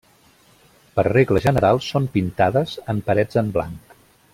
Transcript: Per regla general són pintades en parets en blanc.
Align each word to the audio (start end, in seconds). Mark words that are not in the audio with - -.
Per 0.95 1.05
regla 1.09 1.43
general 1.45 1.83
són 1.91 2.09
pintades 2.17 2.77
en 2.95 3.07
parets 3.11 3.43
en 3.45 3.57
blanc. 3.59 3.99